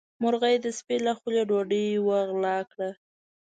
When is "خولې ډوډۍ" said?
1.19-1.85